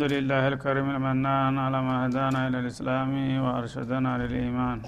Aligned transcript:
الحمد 0.00 0.12
لله 0.12 0.48
الكريم 0.48 0.88
المنان 0.96 1.54
على 1.58 1.78
ما 1.82 1.96
هدانا 2.06 2.48
إلى 2.48 2.58
الإسلام 2.62 3.12
وأرشدنا 3.44 4.12
للإيمان. 4.20 4.78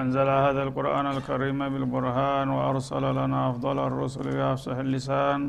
أنزل 0.00 0.28
هذا 0.46 0.62
القرآن 0.66 1.06
الكريم 1.06 1.58
بالبرهان 1.72 2.48
وأرسل 2.48 3.04
لنا 3.18 3.50
أفضل 3.50 3.78
الرسل 3.78 4.26
بأفصح 4.36 4.76
اللسان. 4.86 5.40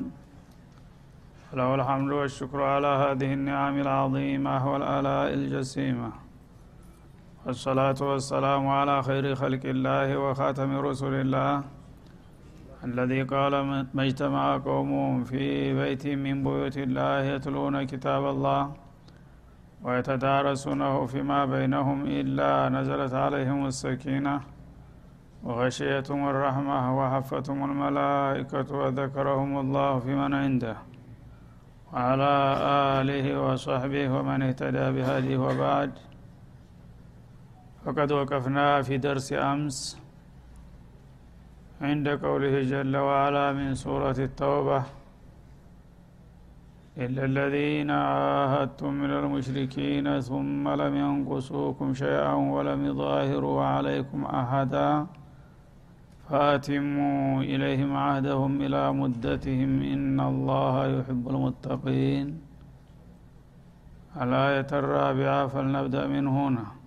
له 1.57 1.75
الحمد 1.75 2.11
والشكر 2.11 2.59
على 2.61 2.91
هذه 3.03 3.33
النعم 3.33 3.75
العظيمة 3.85 4.61
والآلاء 4.71 5.33
الجسيمة. 5.33 6.11
والصلاة 7.45 7.99
والسلام 8.01 8.63
على 8.67 8.95
خير 9.03 9.35
خلق 9.35 9.63
الله 9.65 10.07
وخاتم 10.17 10.69
رسل 10.87 11.13
الله. 11.25 11.80
الذي 12.83 13.23
قال 13.23 13.53
ما 13.93 14.03
اجتمع 14.05 14.57
قوم 14.57 15.23
في 15.23 15.73
بيت 15.73 16.07
من 16.07 16.43
بيوت 16.43 16.77
الله 16.77 17.19
يتلون 17.33 17.83
كتاب 17.83 18.23
الله 18.33 18.73
ويتدارسونه 19.83 21.05
فيما 21.05 21.45
بينهم 21.45 22.05
إلا 22.05 22.69
نزلت 22.69 23.13
عليهم 23.13 23.65
السكينة 23.65 24.41
وغشيتهم 25.43 26.21
الرحمة 26.29 26.97
وحفتهم 26.99 27.59
الملائكة 27.71 28.75
وذكرهم 28.75 29.59
الله 29.59 29.99
في 29.99 30.15
من 30.15 30.33
عنده 30.33 30.75
وعلى 31.93 32.33
آله 32.99 33.25
وصحبه 33.41 34.05
ومن 34.15 34.41
اهتدى 34.41 34.85
بهديه 34.95 35.37
وبعد. 35.37 35.91
فقد 37.85 38.11
وقفنا 38.11 38.81
في 38.81 38.97
درس 38.97 39.33
أمس 39.33 40.00
عند 41.81 42.07
قوله 42.07 42.55
جل 42.61 42.95
وعلا 42.97 43.45
من 43.53 43.75
سورة 43.75 44.17
التوبة. 44.29 44.83
إلا 46.97 47.25
الذين 47.25 47.91
عاهدتم 47.91 48.91
من 48.93 49.11
المشركين 49.11 50.19
ثم 50.21 50.69
لم 50.69 50.93
ينقصوكم 50.95 51.93
شيئا 51.93 52.33
ولم 52.33 52.85
يظاهروا 52.85 53.63
عليكم 53.63 54.25
أحدا 54.25 55.05
فأتموا 56.29 57.41
إليهم 57.41 57.95
عهدهم 57.95 58.61
إلى 58.61 58.93
مدتهم 58.93 59.71
إن 59.81 60.19
الله 60.19 60.75
يحب 60.99 61.23
المتقين. 61.29 62.27
الآية 64.21 64.67
الرابعة 64.71 65.47
فلنبدأ 65.47 66.07
من 66.07 66.27
هنا. 66.27 66.80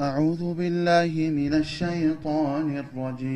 أعوذ 0.00 0.54
بالله 0.54 1.30
من 1.30 1.54
الشيطان 1.54 2.76
الرجيم. 2.76 3.32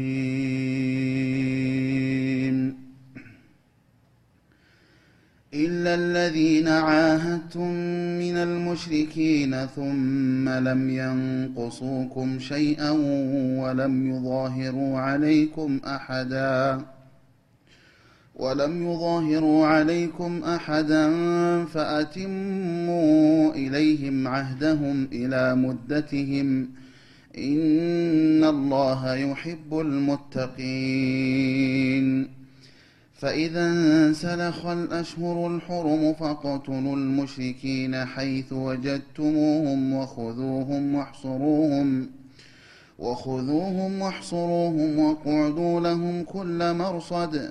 إلا 5.55 5.95
الذين 5.95 6.69
عاهدتم 6.69 7.71
من 8.19 8.37
المشركين 8.37 9.67
ثم 9.67 10.49
لم 10.49 10.91
ينقصوكم 10.91 12.39
شيئا 12.39 12.91
ولم 13.61 14.11
يظاهروا 14.11 14.99
عليكم 14.99 15.81
أحدا. 15.87 16.81
ولم 18.37 18.93
يظاهروا 18.93 19.67
عليكم 19.67 20.45
أحدا 20.45 21.15
فأتموا 21.65 23.53
إليهم 23.55 24.29
عهدهم 24.29 25.09
إلى 25.13 25.55
مدتهم 25.55 26.69
إن 27.39 28.45
الله 28.45 29.15
يحب 29.15 29.81
المتقين. 29.81 31.27
فإذا 33.15 33.67
انسلخ 33.71 34.67
الأشهر 34.67 35.47
الحرم 35.47 36.15
فاقتلوا 36.15 36.97
المشركين 36.97 38.05
حيث 38.05 38.53
وجدتموهم 38.53 39.95
وخذوهم 39.95 40.95
واحصروهم 40.95 42.09
وخذوهم 42.99 44.01
واحصروهم 44.01 44.99
واقعدوا 44.99 45.81
لهم 45.81 46.23
كل 46.23 46.75
مرصد. 46.75 47.51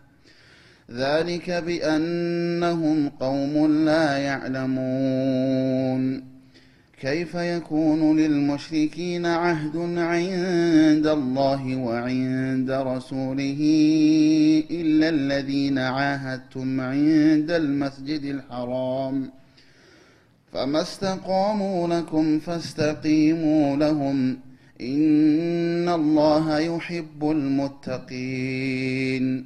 ذلك 0.97 1.51
بأنهم 1.51 3.09
قوم 3.09 3.85
لا 3.85 4.17
يعلمون. 4.17 6.23
كيف 7.01 7.35
يكون 7.35 8.19
للمشركين 8.19 9.25
عهد 9.25 9.77
عند 9.97 11.07
الله 11.07 11.75
وعند 11.75 12.71
رسوله 12.71 13.59
إلا 14.71 15.09
الذين 15.09 15.77
عاهدتم 15.77 16.81
عند 16.81 17.51
المسجد 17.51 18.23
الحرام؟ 18.23 19.29
فما 20.53 20.81
استقاموا 20.81 21.87
لكم 21.87 22.39
فاستقيموا 22.39 23.75
لهم. 23.75 24.37
إن 24.81 25.89
الله 25.89 26.59
يحب 26.59 27.31
المتقين. 27.31 29.45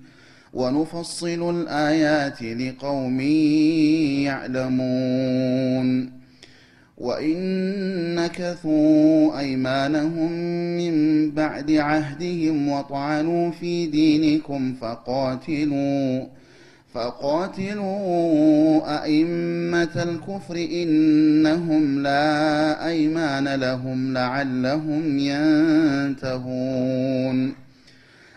ونفصل 0.53 1.61
الآيات 1.61 2.41
لقوم 2.41 3.19
يعلمون. 4.29 6.21
وإن 6.97 8.15
نكثوا 8.15 9.39
أيمانهم 9.39 10.31
من 10.77 11.31
بعد 11.31 11.71
عهدهم 11.71 12.69
وطعنوا 12.69 13.51
في 13.51 13.87
دينكم 13.87 14.73
فقاتلوا 14.81 16.25
فقاتلوا 16.93 18.81
أئمة 19.03 20.03
الكفر 20.03 20.55
إنهم 20.55 22.03
لا 22.03 22.87
أيمان 22.87 23.55
لهم 23.55 24.13
لعلهم 24.13 25.19
ينتهون. 26.19 26.91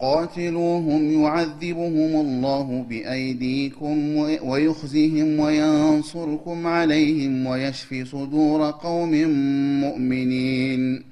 قاتلوهم 0.00 1.22
يعذبهم 1.22 2.20
الله 2.20 2.84
بأيديكم 2.88 4.16
ويخزهم 4.44 5.40
وينصركم 5.40 6.66
عليهم 6.66 7.46
ويشف 7.46 8.08
صدور 8.12 8.70
قوم 8.70 9.10
مؤمنين. 9.80 11.02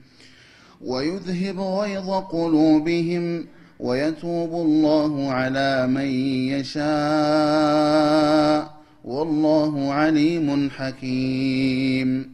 ويذهب 0.85 1.61
غيظ 1.61 2.11
قلوبهم 2.11 3.47
ويتوب 3.81 4.53
الله 4.55 5.31
على 5.31 5.87
من 5.87 6.09
يشاء. 6.49 6.85
والله 9.05 9.93
عليم 9.93 10.71
حكيم. 10.71 12.34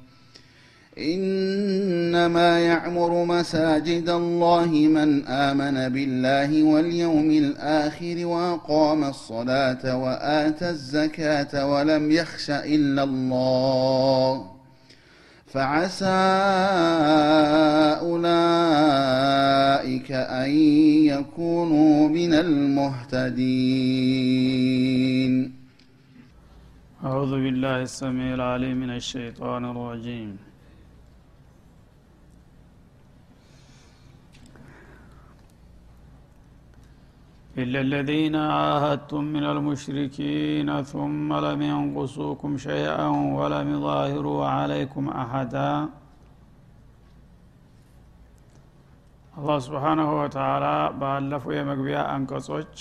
إنما 1.01 2.59
يعمر 2.59 3.25
مساجد 3.25 4.09
الله 4.09 4.67
من 4.67 5.27
آمن 5.27 5.89
بالله 5.89 6.63
واليوم 6.63 7.31
الآخر 7.31 8.25
وأقام 8.25 9.03
الصلاة 9.03 9.97
وآتى 9.97 10.69
الزكاة 10.69 11.71
ولم 11.71 12.11
يخش 12.11 12.49
إلا 12.49 13.03
الله 13.03 14.51
فعسى 15.47 16.21
أولئك 18.07 20.11
أن 20.11 20.49
يكونوا 21.13 22.09
من 22.09 22.33
المهتدين. 22.33 23.41
أعوذ 27.03 27.31
بالله 27.31 27.81
السميع 27.81 28.33
العليم 28.33 28.77
من 28.77 28.95
الشيطان 28.95 29.65
الرجيم. 29.65 30.37
إلا 37.56 37.80
الذين 37.80 38.36
عاهدتم 38.54 39.22
من 39.26 39.44
المشركين 39.44 40.68
ثم 40.84 41.28
لم 41.46 41.60
ينقصوكم 41.64 42.50
شيئا 42.58 43.08
ولم 43.38 43.66
يظاهروا 43.74 44.40
عليكم 44.56 45.04
أحدا 45.22 45.72
አላህ 49.34 49.58
ስብሓናሁ 49.64 50.10
ወተላ 50.18 50.66
ባለፉ 51.00 51.44
የመግቢያ 51.54 51.98
አንቀጾች 52.12 52.74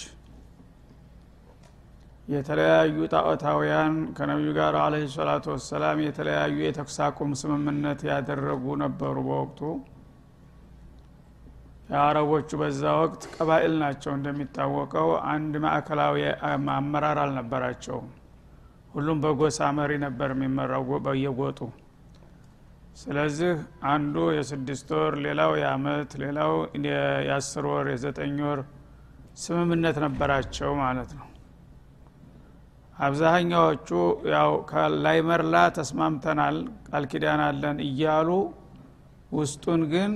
የተለያዩ 2.27 2.97
ጣዖታውያን 3.13 3.95
ከነቢዩ 4.17 4.51
ጋር 4.57 4.75
አለህ 4.83 5.03
ሰላቱ 5.17 5.45
ወሰላም 5.55 5.97
የተለያዩ 6.05 6.55
የተኩስ 6.65 6.95
አቁም 7.07 7.31
ስምምነት 7.41 7.99
ያደረጉ 8.11 8.63
ነበሩ 8.83 9.15
በወቅቱ 9.27 9.59
የአረቦቹ 11.90 12.50
በዛ 12.60 12.82
ወቅት 12.98 13.22
ቀባኤል 13.34 13.72
ናቸው 13.82 14.12
እንደሚታወቀው። 14.16 15.08
አንድ 15.30 15.54
ማዕከላዊ 15.64 16.16
አመራር 16.74 17.18
አልነበራቸውም። 17.22 18.08
ሁሉም 18.94 19.18
በጎሳ 19.24 19.68
መሪ 19.78 19.92
ነበር 20.04 20.30
የሚመራው 20.34 20.84
በየጎጡ። 21.06 21.58
ስለዚህ 23.00 23.52
አንዱ 23.90 24.16
የስድስት 24.36 24.88
ወር 24.96 25.14
ሌላው 25.26 25.52
የአመት 25.60 26.12
ሌላው 26.22 26.52
የአስር 27.26 27.66
ወር 27.70 27.88
የዘጠኝ 27.92 28.38
ወር 28.48 28.60
ስምምነት 29.42 29.98
ነበራቸው 30.04 30.70
ማለት 30.82 31.10
ነው። 31.18 31.26
አብዛኛዎቹ 32.98 33.88
ያው 34.32 34.50
ከላይ 34.70 35.18
መርላ 35.28 35.56
ተስማምተናል 35.76 36.56
ቃል 36.88 37.04
ኪዳን 37.12 37.40
አለን 37.46 37.78
እያሉ 37.86 38.28
ውስጡን 39.32 39.82
ግን 39.92 40.12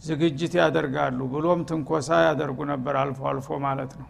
ዝግጅት 0.00 0.52
ያደርጋሉ 0.60 1.20
ብሎም 1.32 1.60
ትንኮሳ 1.70 2.08
ያደርጉ 2.26 2.58
ነበር 2.70 2.94
አልፎ 3.00 3.20
አልፎ 3.30 3.58
ማለት 3.64 3.92
ነው። 4.00 4.08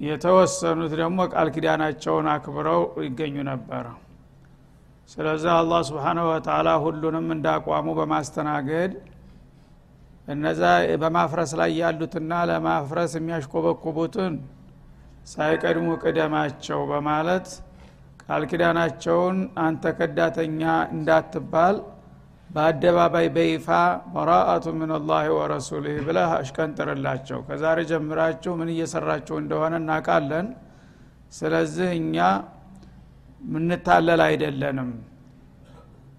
የተወሰኑት 0.00 0.92
ደግሞ 1.00 1.18
ቃል 1.32 1.48
ኪዳናቸውን 1.54 2.26
አክብረው 2.32 2.82
ይገኙ 3.06 3.36
ነበረ 3.50 3.84
ስለዚህ 5.10 5.50
አላህ 5.54 5.80
ስብሓናሁ 5.88 6.24
ወተላ 6.30 6.68
ሁሉንም 6.84 7.26
እንዳቋሙ 7.34 7.86
በማስተናገድ 7.98 8.92
እነዛ 10.28 10.62
በማፍረስ 11.02 11.50
ላይ 11.60 11.70
ያሉትና 11.80 12.32
ለማፍረስ 12.50 13.12
የሚያሽኮበኩቡትን 13.18 14.34
ሳይቀድሙ 15.32 15.88
ቅደማቸው 16.02 16.80
በማለት 16.90 17.46
ቃል 18.22 18.42
ኪዳናቸውን 18.50 19.36
አንተ 19.66 19.92
ከዳተኛ 19.98 20.62
እንዳትባል 20.94 21.76
በአደባባይ 22.50 23.26
በይፋ 23.36 23.68
በራአቱ 24.12 24.66
ምን 24.78 24.90
ላህ 25.08 25.24
ወረሱልህ 25.36 25.96
ብለህ 26.06 26.30
አሽቀንጥርላቸው። 26.36 27.38
ከዛሬ 27.48 27.78
ጀምራችሁ 27.90 28.52
ምን 28.60 28.70
እየሰራችሁ 28.74 29.36
እንደሆነ 29.42 29.74
እናቃለን 29.82 30.48
ስለዚህ 31.32 31.88
እኛ 31.98 32.16
ምንታለል 33.52 34.20
አይደለንም። 34.26 34.90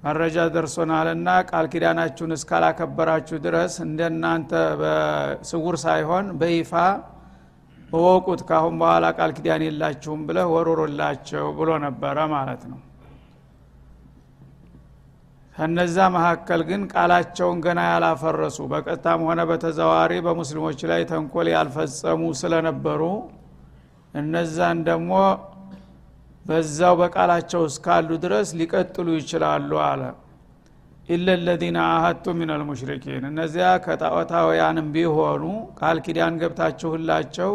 መረጃ 0.04 0.38
ደርሶናልና 0.56 1.30
ቃል 1.50 1.66
ኪዳናችሁን 1.72 2.34
እስካላከበራችሁ 2.36 3.38
ድረስ 3.46 3.74
እንደናንተ 3.86 4.52
በስውር 4.82 5.76
ሳይሆን 5.86 6.26
በይፋ 6.42 6.74
በወቁት 7.90 8.42
ካሁን 8.50 8.76
በኋላ 8.82 9.06
ቃል 9.18 9.32
ኪዳን 9.38 9.64
የላችሁም 9.66 10.22
ብለህ 10.28 10.48
ወሮሮላቸው 10.54 11.46
ብሎ 11.60 11.70
ነበረ 11.86 12.18
ማለት 12.34 12.64
ነው 12.72 12.80
ከነዛ 15.58 15.98
መካከል 16.16 16.62
ግን 16.68 16.82
ቃላቸውን 16.92 17.60
ገና 17.66 17.80
ያላፈረሱ 17.88 18.58
በቀጥታም 18.72 19.22
ሆነ 19.28 19.42
በተዘዋሪ 19.50 20.14
በሙስሊሞች 20.26 20.80
ላይ 20.92 21.02
ተንኮል 21.12 21.48
ያልፈጸሙ 21.54 22.22
ስለነበሩ 22.42 23.02
እነዛን 24.14 24.80
ደግሞ 24.90 25.12
በዛው 26.46 26.94
በቃላቸው 27.02 27.62
እስካሉ 27.70 28.10
ድረስ 28.24 28.50
ሊቀጥሉ 28.60 29.08
ይችላሉ 29.20 29.72
አለ። 29.88 30.04
ኢለ 31.10 31.28
ለዚነ 31.46 31.78
አሀቱ 31.90 32.26
ምን 32.38 32.50
አልሙሽሪኪን 32.56 33.26
እነዚያ 33.30 33.68
ከጣዖታውያንም 33.86 34.88
ቢሆኑ 34.96 35.44
ቃል 35.80 35.98
ኪዳን 36.06 36.38
ገብታችሁላቸው 36.42 37.52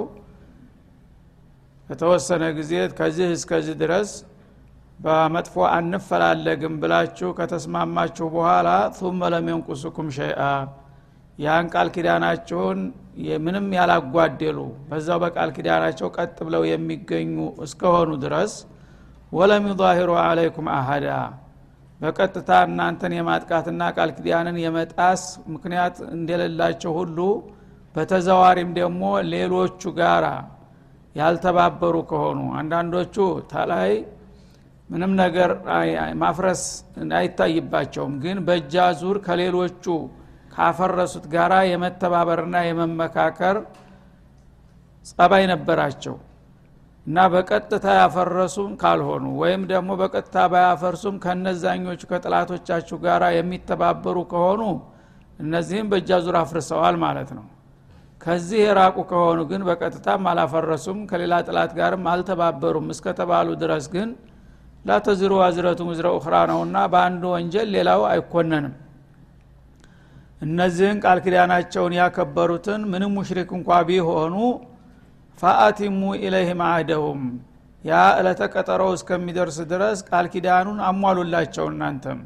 ከተወሰነ 1.89 2.45
ጊዜ 2.59 2.75
ከዚህ 2.99 3.31
እስከዚህ 3.37 3.75
ድረስ 3.83 4.11
በመጥፎ 4.99 5.55
አንፈላለግም 5.71 6.75
ብላችሁ 6.83 7.29
ከተስማማችሁ 7.39 8.27
በኋላ 8.35 8.69
ቱመ 8.99 9.31
ለሚንቁስኩም 9.35 10.09
ሸይአ። 10.19 10.41
ያን 11.39 11.67
ቃል 11.75 11.89
ኪዳናቸውን 11.95 12.81
ምንም 13.45 13.67
ያላጓደሉ 13.77 14.59
በዛው 14.89 15.19
በቃል 15.25 15.51
ኪዳናቸው 15.57 16.09
ቀጥ 16.17 16.37
ብለው 16.47 16.63
የሚገኙ 16.71 17.35
እስከሆኑ 17.67 18.11
ድረስ 18.25 18.53
ወለም 19.33 19.65
ዩዛሂሩ 19.71 20.11
አለይኩም 20.23 20.67
አሀዳ 20.77 21.09
በቀጥታ 22.01 22.51
እናንተን 22.69 23.13
የማጥቃትና 23.17 23.83
ቃል 23.97 24.11
ኪዳንን 24.17 24.57
የመጣስ 24.63 25.23
ምክንያት 25.55 25.97
እንደሌላቸው 26.17 26.93
ሁሉ 27.01 27.19
በተዘዋሪም 27.95 28.71
ደግሞ 28.81 29.03
ሌሎቹ 29.33 29.91
ጋራ 29.99 30.27
ያልተባበሩ 31.17 31.97
ከሆኑ 32.11 32.41
አንዳንዶቹ 32.61 33.17
ተላይ 33.53 33.93
ምንም 34.93 35.13
ነገር 35.21 35.51
ማፍረስ 36.23 36.63
አይታይባቸውም። 37.19 38.15
ግን 38.25 38.39
በእጃ 38.47 38.75
ዙር 39.01 39.19
ከሌሎቹ 39.27 39.85
ካፈረሱት 40.55 41.25
ጋራ 41.35 41.53
የመተባበርና 41.69 42.57
የመመካከር 42.67 43.59
ጸባይ 45.07 45.45
ነበራቸው 45.53 46.17
እና 47.07 47.19
በቀጥታ 47.33 47.87
ያፈረሱም 47.99 48.73
ካልሆኑ 48.83 49.25
ወይም 49.41 49.63
ደግሞ 49.71 49.91
በቀጥታ 50.01 50.37
ባያፈርሱም 50.53 51.17
ከነዛኞቹ 51.25 52.03
ከጥላቶቻችሁ 52.11 52.97
ጋር 53.07 53.23
የሚተባበሩ 53.37 54.19
ከሆኑ 54.33 54.61
እነዚህም 55.39 55.89
በእጃ 55.93 56.21
ዙር 56.25 56.37
አፍርሰዋል 56.43 56.97
ማለት 57.05 57.31
ነው። 57.39 57.47
ከዚህ 58.21 58.61
የራቁ 58.65 58.99
ከሆኑ 59.11 59.41
ግን 59.51 59.63
በቀጥታም 59.69 60.29
አላፈረሱም 60.33 60.99
ከሌላ 61.11 61.35
ጥላት 61.47 61.73
ጋርም 61.79 62.05
አልተባበሩም። 62.13 62.87
እስከተባሉ 62.95 63.49
ድረስ 63.63 63.87
ግን 63.95 64.11
ላተዝሩ 64.85 65.33
ዋዝረቱ 65.41 65.81
ምዝረ 65.89 66.07
ኡኽራ 66.17 66.37
ነውና 66.51 66.77
በአንድ 66.93 67.23
ወንጀል 67.33 67.69
ሌላው 67.75 68.03
አይኮነንም 68.11 68.75
እነዚህን 70.43 70.99
ቃል 71.05 71.19
ኪዳናቸውን 71.25 71.93
ያከበሩትን 71.99 72.81
ምንም 72.93 73.13
ሙሽሪክ 73.19 73.51
እንኳ 73.59 73.79
ቢሆኑ 73.89 74.35
ፈአቲሙ 75.39 76.01
ኢለይህም 76.21 76.61
አህደሁም 76.69 77.21
ያ 77.85 78.01
እለተ 78.19 78.43
ቀጠሮው 78.55 78.91
እስከሚደርስ 78.97 79.59
ድረስ 79.73 80.01
ቃል 80.09 80.27
ኪዳኑን 80.35 80.79
አሟሉላቸው 80.89 81.67
እናንተም 81.73 82.19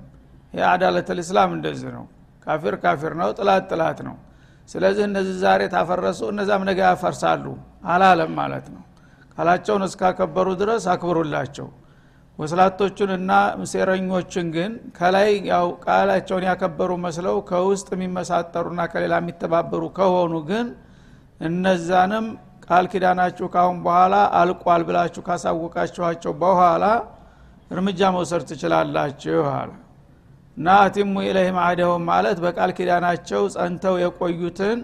ይህ 0.54 0.64
አዳለት 0.72 1.08
ልእስላም 1.18 1.50
እንደዚህ 1.56 1.90
ነው 1.96 2.04
ካፊር 2.46 2.74
ካፊር 2.82 3.12
ነው 3.20 3.30
ጥላት 3.38 3.64
ጥላት 3.70 4.00
ነው 4.08 4.16
ስለዚህ 4.68 5.04
እነዚህ 5.08 5.34
ዛሬ 5.42 5.62
ታፈረሱ 5.74 6.20
እነዛም 6.32 6.62
ነገ 6.68 6.78
ያፈርሳሉ። 6.86 7.44
አላለም 7.86 8.32
ማለት 8.38 8.66
ነው። 8.74 8.82
ቃላቸውን 9.36 9.82
እስካከበሩ 9.86 10.48
ድረስ 10.62 10.84
አክብሩላቸው 10.92 11.66
ወስላቶቹን 12.38 13.10
እና 13.16 13.30
ሴረኞችን 13.70 14.46
ግን 14.56 14.72
ከላይ 14.96 15.30
ያው 15.50 15.66
ቃላቸውን 15.84 16.44
ያከበሩ 16.48 16.90
መስለው 17.04 17.36
ከውስጥ 17.50 17.88
የሚመሳጠሩና 17.94 18.82
ከሌላ 18.92 19.14
የሚተባበሩ 19.22 19.82
ከሆኑ 19.98 20.34
ግን 20.50 20.66
እነዛንም 21.40 22.26
ቃል 22.66 22.84
ኪዳናችሁ 22.92 23.46
ካሁን 23.54 23.78
በኋላ 23.84 24.14
አልቋል 24.40 24.82
ብላችሁ 24.88 25.22
ካሳወቃችኋቸው 25.26 26.32
በኋላ 26.42 26.84
እርምጃ 27.70 28.00
መውሰድ 28.16 28.42
ትችላላችሁ 28.50 29.40
አለ። 29.54 29.70
እና 30.56 30.68
አቲሙ 30.84 31.14
ኢለህም 31.28 31.56
አህደሁም 31.62 32.04
ማለት 32.10 32.38
በቃል 32.44 32.70
ኪዳናቸው 32.78 33.42
ጸንተው 33.54 33.96
የቆዩትን 34.02 34.78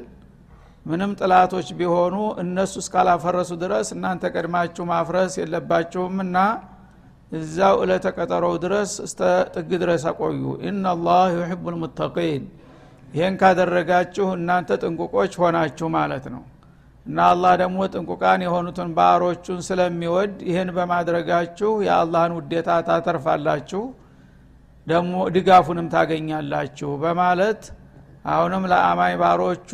ምንም 0.87 1.11
ጥላቶች 1.21 1.69
ቢሆኑ 1.79 2.15
እነሱ 2.43 2.75
እስካላፈረሱ 2.83 3.51
ድረስ 3.63 3.89
እናንተ 3.97 4.31
ቀድማችሁ 4.35 4.85
ማፍረስ 4.91 5.35
የለባችሁም 5.41 6.17
እና 6.25 6.37
እዛው 7.33 7.75
እለተ 7.83 8.07
ቀጠሮው 8.17 8.55
ድረስ 8.63 8.91
እስተ 9.05 9.21
ጥግ 9.55 9.71
ድረስ 9.83 10.03
አቆዩ። 10.11 10.41
ኢናላህ 10.69 11.23
ዩሕቡ 11.37 11.65
ልሙተቂን 11.75 12.43
ይህን 13.15 13.35
ካደረጋችሁ 13.41 14.27
እናንተ 14.37 14.71
ጥንቁቆች 14.83 15.33
ሆናችሁ 15.41 15.87
ማለት 15.97 16.25
ነው። 16.35 16.43
እና 17.07 17.19
አላህ 17.33 17.53
ደግሞ 17.63 17.79
ጥንቁቃን 17.93 18.41
የሆኑትን 18.45 18.91
ባሮቹን 18.99 19.61
ስለሚወድ 19.69 20.35
ይህን 20.49 20.69
በማድረጋችሁ 20.77 21.71
የአላህን 21.87 22.35
ውዴታ 22.39 22.71
ታተርፋላችሁ 22.89 23.83
ደግሞ 24.87 25.15
ድጋፉንም 25.35 25.89
ታገኛላችሁ 25.95 26.91
በማለት 27.03 27.63
አሁንም 28.33 28.65
ለአማኝ 28.71 29.15
ባሮቹ 29.21 29.71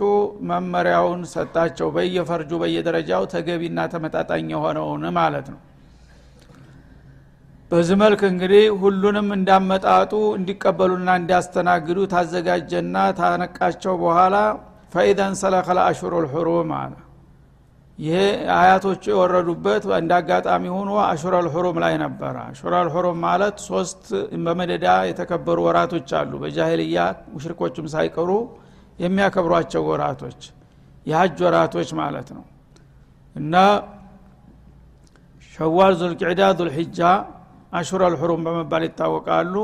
መመሪያውን 0.50 1.22
ሰጣቸው። 1.32 1.88
በየፈርጁ 1.96 2.50
በየደረጃው 2.62 3.24
ተገቢና 3.34 3.80
ተመጣጣኝ 3.94 4.46
የሆነውን 4.54 5.04
ማለት 5.18 5.48
ነው 5.52 5.58
በዚህ 7.70 7.96
መልክ 8.02 8.20
እንግዲህ 8.28 8.62
ሁሉንም 8.82 9.26
እንዳመጣጡ 9.37 10.12
እንዲቀበሉና 10.37 11.08
እንዲያስተናግዱ 11.20 11.98
ታዘጋጀና 12.12 12.96
ታነቃቸው 13.18 13.94
በኋላ 14.02 14.37
ፈኢዘን 14.92 15.34
ሰለከ 15.40 15.68
ለአሽሩ 15.78 16.12
ልሑሩም 16.25 16.70
አለ። 16.78 16.94
ይሄ 17.98 18.16
አያቶቹ 18.56 19.02
የወረዱበት 19.12 19.84
እንደ 19.98 20.12
አጋጣሚ 20.18 20.64
ሆኖ 20.75 20.90
አሹረል 21.06 21.46
ሑሩም 21.54 21.78
ላይ 21.84 21.94
ነበረ። 22.04 22.34
አሹረል 22.46 22.88
ሑሩም 22.94 23.18
ማለት 23.26 23.56
ሶስት 23.68 24.02
በመደዳ 24.44 24.87
የተከበሩ 25.10 25.58
ወራቶች 25.66 26.10
አሉ። 26.20 26.32
በጃሂልያ 26.42 26.98
ሙሽሪኮቹም 27.32 27.88
ሳይቀሩ 27.94 28.30
የሚያከብሯቸው 28.98 29.82
ወራቶች 29.90 30.40
የሀጅ 31.06 31.38
ወራቶች 31.46 31.90
ማለት 32.00 32.28
ነው። 32.37 32.44
እና 33.37 33.54
ሸዋል 35.52 35.92
ዙልቅዕዳ 36.00 36.42
ዙልሒጃ 36.58 37.00
አሹረል 37.72 38.14
ሑሩም 38.20 38.42
በመባል 38.46 38.82
ይታወቃሉ። 38.87 39.54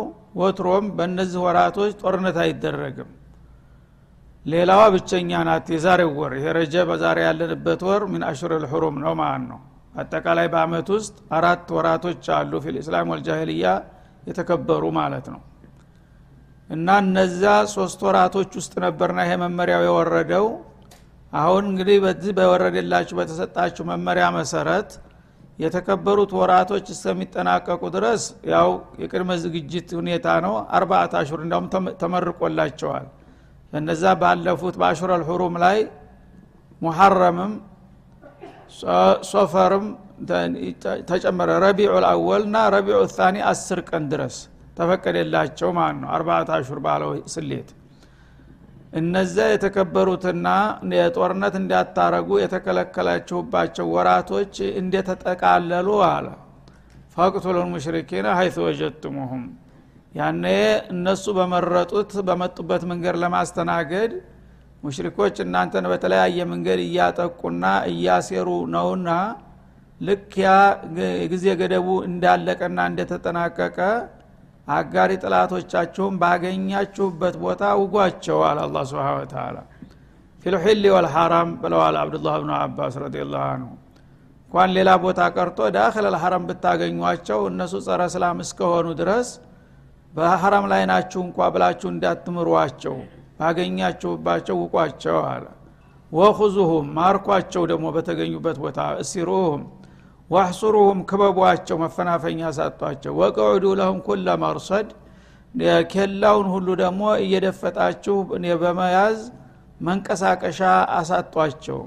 ወትሮም 0.41 0.87
በእነዚህ 0.97 1.41
ወራቶች 1.45 1.93
ጦርነት 2.01 2.37
አይደረግም። 2.45 3.11
ሌላዋ 4.47 4.83
ብቸኛ 4.95 5.31
ናት 5.49 5.67
የዛሬው 5.75 6.11
ወር። 6.19 6.33
ይሄ 6.39 6.47
ረጀብ 6.57 6.89
በዛሬ 6.91 7.19
ያለንበት 7.27 7.83
ወር 7.89 8.03
ምን 8.13 8.23
አሽር 8.29 8.53
ልሑሩም 8.65 8.97
ነው 9.05 9.15
ማለት 9.21 9.45
ነው። 9.51 9.61
አጠቃላይ 9.95 10.47
በአመት 10.53 10.89
ውስጥ 10.95 11.17
አራት 11.37 11.67
ወራቶች 11.77 12.25
አሉ 12.37 12.53
ፊልእስላም 12.65 13.11
ወልጃሂልያ 13.13 13.67
የተከበሩ 14.29 14.85
ማለት 14.99 15.27
ነው። 15.35 15.41
እና 16.71 16.89
እነዛ 17.03 17.43
ሶስት 17.75 18.01
ወራቶች 18.07 18.51
ውስጥ 18.61 18.73
ነበርና 18.85 19.21
ይሄ 19.27 19.33
መመሪያው 19.43 19.83
የወረደው። 19.87 20.47
አሁን 21.33 21.65
እንግዲህ 21.71 21.97
በዚህ 22.05 22.33
በወረደላችሁ 22.39 23.15
በተሰጣችሁ 23.21 23.85
መመሪያ 23.91 24.27
መሰረት 24.37 24.91
የተከበሩት 25.59 26.33
ወራቶች 26.39 26.87
እስከሚጠናቀቁ 26.95 27.83
ድረስ 27.97 28.23
ያው 28.53 28.69
የቅድመ 29.03 29.31
ዝግጅት 29.43 29.89
ሁኔታ 29.99 30.27
ነው። 30.47 30.55
አርባአት 30.77 31.13
አሹር 31.21 31.41
እንዲሁም 31.45 31.67
ተመርቆላቸዋል። 32.03 33.07
በነዛ 33.73 34.05
ባለፉት 34.21 34.75
በአሹረል 34.81 35.23
ሑሩም 35.29 35.55
ላይ 35.65 35.79
ሙሐረምም 36.83 37.53
ሶፈርም 39.31 39.87
ተጨመረ። 41.09 41.51
ረቢዑ 41.65 41.95
ልአወል 42.05 42.43
እና 42.49 42.57
ረቢዑ 42.75 42.99
ታኒ 43.17 43.37
አስር 43.51 43.81
ቀን 43.89 44.05
ድረስ 44.13 44.37
ተፈቀደላቸው 44.79 45.71
ማለት 45.79 45.99
ነው። 46.03 46.11
አርባአት 46.17 46.49
አሹር 46.57 46.79
ባለው 46.87 47.11
ስሌት 47.35 47.69
እነዚያ 48.95 49.45
የተከበሩትና 49.51 50.49
የጦርነት 50.95 51.55
እንዳታረጉ 51.61 52.29
የተከለከላችሁባቸው 52.43 53.87
ወራቶች 53.95 54.53
እንደተጠቃለሉ 54.81 55.89
አለ። 56.09 56.27
ፈቅቱሉን 57.17 57.69
ሙሽሪኪነ 57.73 58.27
ሀይቱ 58.39 58.57
ወጀትሙሁም 58.67 59.43
ያነ 60.15 60.45
እነሱ 60.95 61.25
በመረጡት 61.39 62.13
በመጡበት 62.29 62.83
መንገድ 62.91 63.17
ለማስተናገድ 63.23 64.13
ሙሽሪኮች 64.83 65.37
እናንተን 65.45 65.87
በተለያየ 65.93 66.39
መንገድ 66.51 66.81
እያጠቁና 66.85 67.65
እያሴሩ 67.91 68.49
ነውና 68.75 69.11
ልክ 70.01 70.33
ያ 70.43 70.51
ጊዜ 71.33 71.47
ገደቡ 71.61 71.89
እንዳለቀና 72.09 72.79
እንደተጠናቀቀ 72.91 73.79
አጋሪ 74.69 75.11
ጥላቶቻችሁም 75.23 76.15
ባገኛችሁበት 76.21 77.35
ቦታ 77.43 77.63
ውጓቸዋል 77.81 78.59
አላ 78.63 78.85
ስብን 78.91 79.27
ተላ 79.33 79.57
ፊልሒል 80.47 80.85
ወልሐራም 80.95 81.51
ብለዋል 81.61 81.97
አብዱላህ 82.01 82.35
ብኑ 82.43 82.51
አባስ 82.59 82.95
ረዲ 83.03 83.17
ላሁ 83.29 83.45
አንሁ። 83.51 83.71
እንኳን 84.45 84.71
ሌላ 84.77 84.91
ቦታ 85.05 85.21
ቀርቶ 85.37 85.59
ዳክል 85.77 86.05
አልሐረም 86.11 86.45
ብታገኟቸው 86.49 87.41
እነሱ 87.51 87.75
ጸረ 87.87 88.01
እስላም 88.11 88.41
እስከሆኑ 88.45 88.89
ድረስ 89.01 89.29
በሐራም 90.13 90.67
ላይ 90.73 90.83
ናችሁ 90.91 91.21
እንኳ 91.27 91.49
ብላችሁ 91.55 91.89
እንዳትምሯቸው 91.93 92.97
ባገኛችሁባቸው 93.39 94.57
ውቋቸው 94.63 95.19
አለ። 95.31 95.47
ወኹዙሁም 96.13 96.87
ማርኳቸው 96.99 97.63
ደግሞ 97.71 97.87
በተገኙበት 97.97 98.59
ቦታ 98.65 98.81
እስሩሁም 99.03 99.63
ዋሕሱሩሁም 100.31 101.01
ክበቧቸው 101.09 101.77
መፈናፈኛ 101.83 102.51
ሳጧቸው 102.59 103.15
ወቅዑዱ 103.21 103.65
ለሁም 103.81 103.99
ኩለ 104.07 104.29
መርሰድ 104.43 104.89
ኬላውን 105.93 106.47
ሁሉ 106.55 106.69
ደግሞ 106.81 107.03
እየደፈጣችሁ 107.25 108.17
በመያዝ 108.63 109.19
መንቀሳቀሻ 109.81 110.61
አሳጧቸው። 110.99 111.81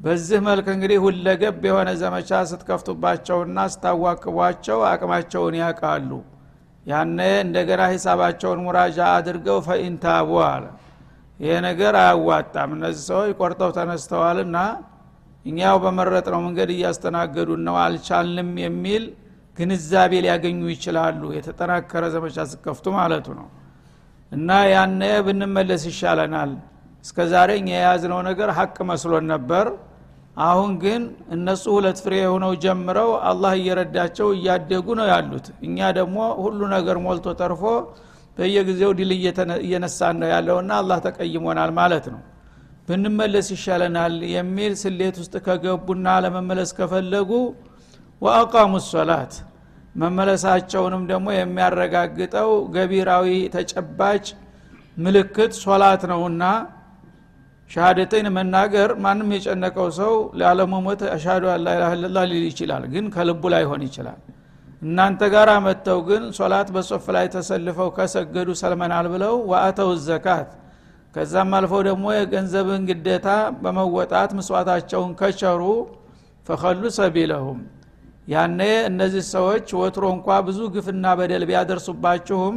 በዚህ 0.00 0.40
መልክ 0.46 0.66
እንግዲህ 0.74 0.98
ሁለገብ 1.04 1.62
የሆነ 1.68 1.88
ዘመቻ 2.02 2.30
ስትከፍቱባቸውና 2.50 3.58
ስታዋክቧቸው 3.72 4.80
አቅማቸውን 4.90 5.54
ያውቃሉ። 5.60 6.10
ያነ 6.86 7.18
እንደገና 7.44 7.82
ሂሳባቸውን 7.92 8.60
ሙራጃ 8.66 8.98
አድርገው 9.16 9.58
ፈኢንታቡ 9.66 10.30
አለ። 10.46 10.64
ይሄ 11.40 11.56
ነገር 11.66 11.94
አያዋጣም። 12.02 12.70
እነዚህ 12.76 13.02
ሰዎች 13.10 13.32
ቆርጠው 13.40 13.72
ተነስተዋልና 13.76 14.56
እኛው 15.44 15.76
በመረጥ 15.84 16.26
ነው 16.34 16.40
መንገድ 16.46 16.70
እያስተናገዱን 16.74 17.62
ነው 17.68 17.76
አልቻልንም 17.82 18.50
የሚል 18.64 19.04
ግንዛቤ 19.56 20.12
ሊያገኙ 20.24 20.60
ይችላሉ። 20.72 21.20
የተጠናከረ 21.36 22.04
ዘመቻ 22.14 22.36
ስከፍቱ 22.50 22.86
ማለቱ 22.96 23.26
ነው። 23.38 23.46
እና 24.32 24.48
ያነ 24.72 25.02
ብንመለስ 25.26 25.82
ይሻለናል። 25.90 26.50
እስከ 27.04 27.18
ዛሬ 27.32 27.50
እኛ 27.60 27.68
የያዝነው 27.74 28.20
ነገር 28.28 28.48
ሀቅ 28.58 28.76
መስሎን 28.90 29.26
ነበር። 29.32 29.66
አሁን 30.42 30.70
ግን 30.82 31.02
እነሱ 31.34 31.64
ሁለት 31.76 31.98
ፍሬ 32.04 32.14
የሆነው 32.20 32.52
ጀምረው 32.64 33.10
አላህ 33.28 33.52
እየረዳቸው 33.60 34.28
እያደጉ 34.36 34.86
ነው 35.00 35.06
ያሉት። 35.12 35.46
እኛ 35.66 35.78
ደግሞ 35.98 36.16
ሁሉ 36.42 36.60
ነገር 36.74 36.96
ሞልቶ 37.06 37.28
ተርፎ 37.40 37.62
በየጊዜው 38.36 38.90
ድል 38.98 39.12
እየነሳን 39.62 40.16
ነው 40.20 40.28
ያለውና 40.34 40.70
አላህ 40.82 40.98
ተቀይሞናል 41.06 41.70
ማለት 41.80 42.06
ነው 42.12 42.20
ብንመለስ 42.88 43.48
ይሻለናል 43.54 44.14
የሚል 44.34 44.72
ስሌት 44.82 45.16
ውስጥ 45.22 45.34
ከገቡና 45.46 46.06
ለመመለስ 46.24 46.70
ከፈለጉ 46.78 47.30
ወአቃሙ 48.22 48.72
ሶላት 48.86 49.32
መመለሳቸውንም 49.94 51.02
ደግሞ 51.10 51.28
የሚያረጋግጠው 51.36 52.50
ገቢራዊ 52.74 53.26
ተጨባጭ 53.54 54.24
ምልክት 54.96 55.52
ሶላት 55.64 56.02
ነውና 56.12 56.44
ሻሃደተይን 57.70 58.28
መናገር 58.36 58.90
ማንም 59.04 59.30
የጨነቀው 59.36 59.88
ሰው 59.98 60.12
ላለመሞት 60.40 61.00
አሻዱ 61.14 61.44
አላ 61.54 61.66
ላ 62.14 62.24
ሊል 62.30 62.44
ይችላል 62.50 62.84
ግን 62.92 63.06
ከልቡ 63.14 63.42
ላይሆን 63.54 63.82
ይችላል። 63.88 64.20
እናንተ 64.82 65.20
ጋር 65.34 65.48
መጥተው 65.66 66.00
ግን 66.08 66.22
ሶላት 66.38 66.68
በሶፍ 66.74 67.06
ላይ 67.16 67.26
ተሰልፈው 67.34 67.88
ከሰገዱ 67.96 68.48
ሰልመናል 68.62 69.06
ብለው 69.14 69.34
ወአተው 69.50 69.90
ዘካት 70.06 70.50
ከዛም 71.18 71.52
አልፈው 71.56 71.80
ደግሞ 71.86 72.06
የገንዘብን 72.14 72.82
ግዴታ 72.88 73.28
በመወጣት 73.62 74.30
ምስዋታቸውን 74.38 75.12
ከቸሩ 75.20 75.62
ፈኸሉ 76.46 76.82
ሰቢለሁም። 76.96 77.56
ያኔ 78.32 78.60
እነዚህ 78.88 79.22
ሰዎች 79.30 79.66
ወትሮ 79.80 80.04
እንኳ 80.14 80.36
ብዙ 80.46 80.58
ግፍና 80.74 81.04
በደል 81.18 81.44
ቢያደርሱባችሁም 81.48 82.56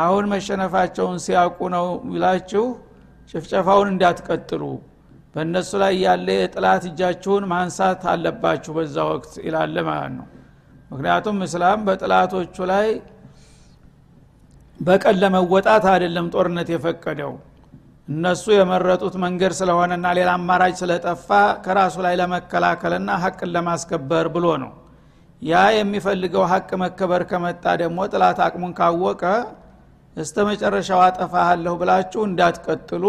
አሁን 0.00 0.24
መሸነፋቸውን 0.32 1.18
ሲያውቁ 1.24 1.68
ነው 1.74 1.88
ብላችሁ 2.06 2.64
ጭፍጨፋውን 3.30 3.90
እንዳትቀጥሉ። 3.92 4.62
በእነሱ 5.34 5.70
ላይ 5.82 5.94
ያለ 6.04 6.28
የጥላት 6.38 6.86
እጃችሁን 6.90 7.46
ማንሳት 7.50 8.04
አለባችሁ 8.12 8.74
በዛ 8.78 8.96
ወቅት 9.10 9.34
ይላለ 9.46 9.76
ማለት 9.88 10.14
ነው። 10.16 10.26
ምክንያቱም 10.90 11.42
እስላም 11.46 11.84
በጥላቶቹ 11.88 12.56
ላይ 12.72 12.88
በቀን 14.80 15.18
ለመወጣት 15.22 15.84
አይደለም 15.92 16.26
ጦርነት 16.34 16.70
የፈቀደው 16.74 17.34
እነሱ 18.08 18.44
የመረጡት 18.54 19.14
መንገድ 19.22 19.52
ስለሆነና 19.58 20.06
ሌላ 20.18 20.30
አማራጭ 20.38 20.74
ስለጠፋ 20.80 21.28
ከራሱ 21.64 21.96
ላይ 22.06 22.14
ለመከላከልና 22.20 23.10
ሀቅን 23.22 23.50
ለማስከበር 23.54 24.26
ብሎ 24.34 24.46
ነው። 24.62 24.72
ያ 25.42 25.62
የሚፈልገው 25.76 26.44
ሀቅ 26.52 26.68
መከበር 26.82 27.22
ከመጣ 27.30 27.64
ደግሞ 27.82 27.98
ጥላት 28.12 28.38
አቅሙን 28.46 28.72
ካወቀ 28.78 29.22
እስተ 30.16 30.36
መጨረሻው 30.48 31.00
አጠፋሃለሁ 31.06 31.72
ብላችሁ 31.80 32.20
እንዳትቀጥሉ 32.28 33.04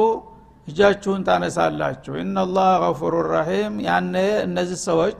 እጃችሁን 0.68 1.22
ታነሳላችሁ። 1.27 2.13
ኢናላህ 2.24 2.72
ገፉሩ 2.84 3.16
ረሒም 3.30 3.75
ያነ 3.88 4.16
እነዚህ 4.48 4.80
ሰዎች 4.89 5.20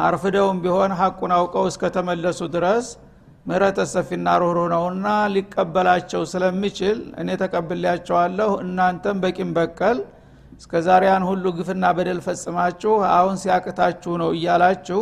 አርፍደውም 0.00 0.58
ቢሆን 0.64 0.92
ሀቁን 1.00 1.32
አውቀው 1.36 1.64
እስከተመለሱ 1.70 2.40
ድረስ 2.54 2.86
ምህረተ 3.46 3.78
ሰፊና 3.92 4.28
ሩህሩህ 4.40 4.66
ነውና 4.72 5.06
ሊቀበላቸው 5.34 6.22
ስለሚችል 6.32 6.98
እኔ 7.20 7.28
ተቀብሌያቸዋለሁ 7.40 8.50
እናንተም 8.64 9.16
በቂም 9.24 9.50
በቀል 9.56 9.98
እስከ 10.58 10.82
ዛሬያን 10.86 11.24
ሁሉ 11.28 11.44
ግፍና 11.56 11.84
በደል 11.96 12.20
ፈጽማችሁ 12.26 12.92
አሁን 13.12 13.36
ሲያቅታችሁ 13.42 14.12
ነው 14.22 14.30
እያላችሁ 14.36 15.00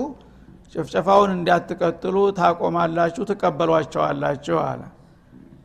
ጭፍጨፋውን 0.74 1.30
እንዳትቀጥሉ 1.36 2.16
ታቆማላችሁ 2.38 3.22
ትቀበሏቸዋላችሁ 3.30 4.56
አለ። 4.66 4.82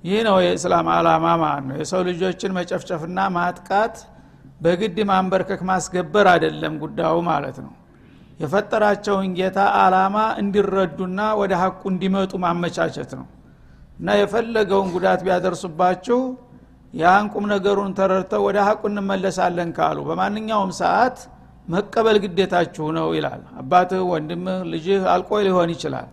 ይህ 0.03 0.19
ነው 0.27 0.37
የእስላም 0.45 0.87
አላማ 0.95 1.25
ማለት 1.43 1.65
ነው። 1.69 1.77
የሰው 1.81 2.01
ልጆችን 2.09 2.55
መጨፍጨፍና 2.57 3.19
ማጥቃት 3.35 3.95
በግድ 4.61 4.97
ማንበርከክ 5.09 5.61
ማስገበር 5.69 6.27
አይደለም 6.33 6.73
ጉዳዩ 6.83 7.15
ማለት 7.29 7.57
ነው 7.63 7.71
የፈጠራቸውን 8.39 9.29
ጌታ 9.37 9.59
አላማ 9.81 10.15
እንዲረዱና 10.41 11.19
ወደ 11.41 11.53
ሀቁ 11.61 11.81
እንዲመጡ 11.91 12.31
ማመቻቸት 12.43 13.11
ነው። 13.19 13.27
እና 13.99 14.17
የፈለገውን 14.19 14.89
ጉዳት 14.95 15.21
ቢያደርሱባችሁ 15.25 16.19
ያን 16.93 17.25
ቁም 17.33 17.45
ነገሩን 17.51 17.93
ተረድተው 17.97 18.41
ወደ 18.47 18.57
ሀቁ 18.67 18.81
እንመለሳለን 18.91 19.69
ካሉ 19.77 19.97
በማንኛውም 20.09 20.71
ሰዓት 20.79 21.17
መቀበል 21.67 22.17
ግዴታችሁ 22.23 22.85
ነው 22.97 23.07
ይላል። 23.17 23.41
አባትህ 23.61 24.01
ወንድምህ 24.11 24.59
ልጅህ 24.73 25.01
አልቆ 25.13 25.39
ሊሆን 25.47 25.69
ይችላል። 25.75 26.07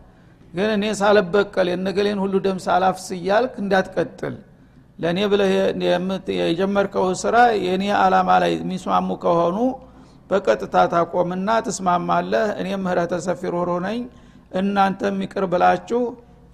ግን 0.54 0.70
እኔ 0.76 0.84
ሳልበቀል 1.00 1.68
የነገሌን 1.72 2.18
ሁሉ 2.22 2.34
ደም 2.46 2.58
ሳላፍስ 2.64 3.06
እያልክ 3.16 3.54
እንዳትቀጥል 3.62 4.34
ለእኔ 4.98 5.18
ብለህ 5.32 5.52
የጀመርከው 6.40 7.06
ስራ 7.22 7.36
የእኔ 7.64 7.84
አላማ 8.00 8.30
ላይ 8.42 8.52
የሚስማሙ 8.56 9.10
ከሆኑ 9.22 9.56
በቀጥታ 10.30 10.76
ታቆምና 10.92 11.48
ትስማማለህ። 11.66 12.44
እኔም 12.60 12.82
ምህረተ 12.84 13.14
ሰፊ 13.26 13.42
ሮሮ 13.54 13.70
ነኝ 13.86 14.00
እናንተም 14.60 15.16
ይቅር 15.24 15.44
ብላችሁ 15.52 16.00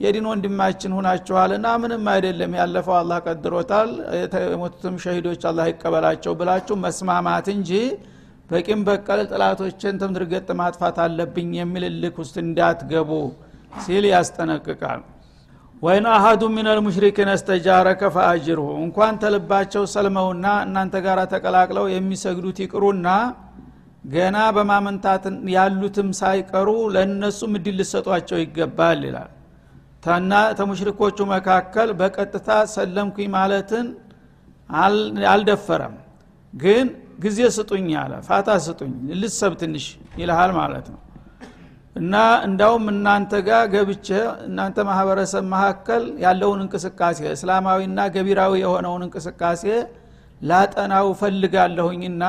የዲን 0.01 0.27
ወንድማችን 0.31 0.93
ሁናችኋልና 0.97 1.67
ምንም 1.83 2.05
አይደለም። 2.13 2.53
ያለፈው 2.59 2.97
አላህ 2.99 3.19
ቀድሮታል። 3.27 3.91
የሞቱትም 4.47 4.97
ሸሂዶች 5.05 5.43
አላህ 5.51 5.67
ይቀበላቸው 5.71 6.35
ብላችሁ 6.41 6.77
መስማማት 6.85 7.49
እንጂ 7.57 7.71
በቂም 8.51 8.81
በቀል 8.87 9.21
ጥላቶችን 9.31 9.99
ተምድር 10.03 10.25
ገጥ 10.31 10.49
ማጥፋት 10.61 10.99
አለብኝ 11.05 11.51
የሚል 11.59 11.85
ልክ 12.03 12.17
ውስጥ 12.23 12.37
እንዳትገቡ 12.45 13.11
ሲል 13.83 14.05
ያስጠነቅቃል 14.13 15.01
ወይን 15.83 16.07
አሀዱ 16.13 16.43
ምን 16.55 16.67
ልሙሽሪኪን 16.71 17.29
እስተጃረከ 17.33 18.01
ፈአጅርሁ 18.15 18.65
እንኳን 18.81 19.19
ተልባቸው 19.23 19.83
ሰልመውና 19.93 20.47
እናንተ 20.65 20.95
ጋር 21.05 21.19
ተቀላቅለው 21.33 21.85
የሚሰግዱት 21.93 22.59
ይቅሩና 22.65 23.09
ገና 24.13 24.37
በማመንታት 24.57 25.25
ያሉትም 25.55 26.09
ሳይቀሩ 26.21 26.69
ለእነሱም 26.95 27.53
እድል 27.59 27.77
ልሰጧቸው 27.81 28.39
ይገባል 28.43 29.01
ይላል። 29.09 29.31
ተና 30.05 30.33
ተሙሽሪኮቹ 30.59 31.19
መካከል 31.33 31.89
በቀጥታ 32.01 32.49
ሰለምኩኝ 32.75 33.29
ማለትን 33.37 33.87
አልደፈረም። 35.31 35.95
ግን 36.53 36.87
ጊዜ 37.21 37.41
ስጡኝ 37.57 37.89
አለ 38.03 38.13
ፋታ 38.27 38.49
ስጡኝ 38.67 38.93
ልሰብ 39.23 39.53
ትንሽ 39.63 39.87
ይልሃል 40.21 40.51
ማለት 40.59 40.87
ነው 40.93 41.01
እና 41.99 42.15
እንዳውም 42.47 42.85
እናንተ 42.93 43.33
ጋር 43.47 43.63
ገብቼ 43.73 44.09
እናንተ 44.47 44.79
ማህበረሰብ 44.89 45.45
መካከል 45.53 46.05
ያለውን 46.25 46.61
እንቅስቃሴ 46.65 47.21
እስላማዊና 47.35 47.99
ገቢራዊ 48.15 48.53
የሆነውን 48.63 49.05
እንቅስቃሴ 49.07 49.65
ላጠናው 50.41 51.09
ፈልጋለሁኝና 51.21 52.25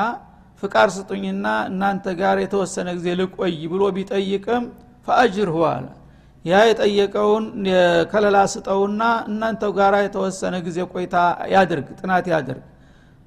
ፍቃድ 0.62 0.90
ስጡኝና 0.96 1.46
እናንተ 1.70 2.06
ጋር 2.20 2.36
የተወሰነ 2.44 2.88
ጊዜ 2.98 3.08
ልቆይ 3.20 3.54
ብሎ 3.72 3.82
ቢጠይቅም 3.96 4.64
ፈአጅርሁ 5.08 5.58
አለ። 5.70 5.86
ያ 6.44 6.58
የጠየቀውን 6.68 7.44
ከለላ 8.12 8.38
ስጠውና 8.52 9.02
እናንተው 9.30 9.72
ጋር 9.78 9.94
የተወሰነ 10.04 10.54
ጊዜ 10.66 10.78
ቆይታ 10.92 11.16
ያድርግ 11.54 11.88
ጥናት 12.00 12.26
ያድርግ 12.32 12.62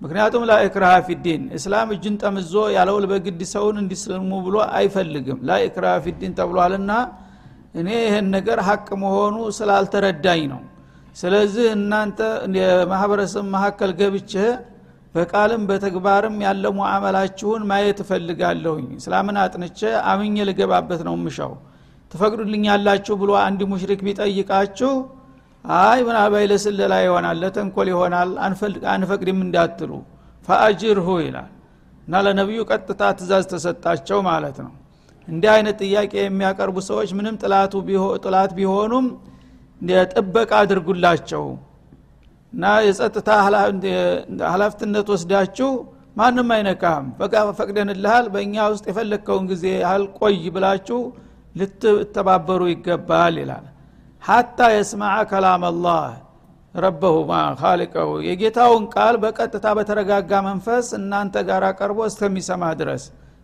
ምክንያቱም 0.03 0.43
ላኢክራሃ 0.49 0.93
ፊዲን 1.07 1.43
እስላም 1.57 1.89
እጅን 1.95 2.15
ጠምዞ 2.21 2.53
ያለውል 2.75 3.05
በግድ 3.11 3.41
ሰውን 3.53 3.77
እንዲስልሙ 3.81 4.31
ብሎ 4.47 4.55
አይፈልግም። 4.77 5.39
ላኢክራሃ 5.49 5.95
ፊዲን 6.05 6.33
ተብሏልና 6.39 6.91
እኔ 7.75 7.89
ይህን 8.01 8.27
ነገር 8.35 8.57
ሀቅ 8.67 8.87
መሆኑ 9.03 9.35
ስላልተረዳኝ 9.57 10.41
ነው። 10.51 10.61
ስለዚህ 11.15 11.65
እናንተ 11.77 12.19
የማህበረሰብ 12.59 13.45
መካከል 13.55 13.91
ገብቼ 13.99 14.33
በቃልም 15.15 15.63
በተግባርም 15.69 16.37
ያለ 16.45 16.65
ሙዓመላችሁን 16.77 17.63
ማየት 17.71 17.99
እፈልጋለሁኝ። 18.03 18.87
እስላምን 18.99 19.37
አጥንቼ 19.41 19.79
አምኜ 20.11 20.45
ልገባበት 20.49 21.01
ነው 21.07 21.15
ምሻው። 21.23 21.51
ትፈቅዱልኛላችሁ 22.11 23.15
ብሎ 23.21 23.31
አንድ 23.43 23.61
ሙሽሪክ 23.71 24.01
ቢጠይቃችሁ 24.07 24.91
አይ 25.65 25.99
ምናልባት 26.07 26.45
ለስለላ 26.51 26.93
ይሆናል 27.05 27.37
ለተንኮል 27.43 27.87
ይሆናል 27.91 28.29
አንፈቅድም 28.93 29.39
እንዳትሉ 29.45 29.91
ፈአጅርሁ 30.47 31.07
ይላል። 31.25 31.49
እና 32.07 32.21
ለነቢዩ 32.25 32.61
ቀጥታ 32.69 33.01
ትእዛዝ 33.19 33.45
ተሰጣቸው 33.51 34.19
ማለት 34.29 34.57
ነው። 34.65 34.71
እንዲህ 35.27 35.49
አይነት 35.53 35.77
ጥያቄ 35.83 36.13
የሚያቀርቡ 36.21 36.77
ሰዎች 36.89 37.09
ምንም 37.17 37.35
ጥላት 38.23 38.51
ቢሆኑም 38.57 39.05
ጥበቃ 40.11 40.51
አድርጉላቸው። 40.59 41.45
እና 42.53 42.65
የጸጥታ 42.87 43.29
ሀላፍትነት 44.47 45.07
ወስዳችሁ 45.13 45.69
ማንም 46.17 46.49
አይነካም። 46.55 47.05
ፈቅደንልሃል 47.59 48.25
በእኛ 48.33 48.65
ውስጥ 48.73 48.85
የፈለግከውን 48.91 49.45
ጊዜ 49.51 49.65
ያህል 49.83 50.03
ቆይ 50.19 50.37
ብላችሁ 50.55 50.99
ልትተባበሩ 51.55 52.61
ይገባል 52.71 53.35
ይላል 53.41 53.65
ሀታ 54.23 54.59
የስማዐ 54.73 55.15
ከላም 55.29 55.63
አላህ 55.69 56.03
ረበሁ 56.75 57.15
ካሊቀሁ 57.59 58.09
የጌታውን 58.27 58.83
ቃል 58.93 59.15
በቀጥታ 59.23 59.65
በተረጋጋ 59.77 60.31
መንፈስ 60.47 60.87
እናንተ 60.99 61.43
ጋር 61.49 61.63
ቀርቦ 61.79 61.99
እስከሚሰማ 62.09 62.63
ድረስ 62.79 63.03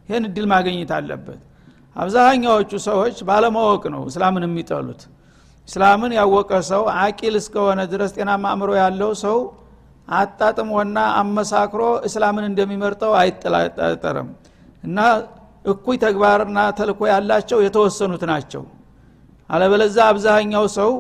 ይህን 0.09 0.25
እድል 0.29 0.45
ማግኘት 0.53 0.91
አለበት። 0.97 1.41
አብዛኛዎቹ 1.95 2.71
ሰዎች 2.87 3.17
ባለማወቅ 3.29 3.83
ነው 3.95 4.01
እስላምን 4.09 4.45
የሚጠሉት። 4.47 5.01
እስላምን 5.67 6.11
ያወቀ 6.19 6.51
ሰው 6.71 6.83
አቂል 6.99 7.35
እስከሆነ 7.41 7.79
ድረስ 7.91 8.11
ጤናማ 8.17 8.45
አእምሮ 8.53 8.71
ያለው 8.81 9.11
ሰው 9.23 9.37
አጣጥሞና 10.13 10.99
አመሳክሮ 11.19 11.81
እስላምን 12.07 12.45
እንደሚመርጠው 12.49 13.13
አይጠራጠርም 13.21 14.29
እና 14.83 14.97
እኩይ 15.65 15.97
ተግባርና 16.05 16.59
ተልኮ 16.77 17.01
ያላቸው 17.13 17.59
የተወሰኑት 17.65 18.23
ናቸው 18.31 18.63
አለበለዛ 19.49 19.97
አብዛኛው 20.11 20.65
ሰው 20.77 20.91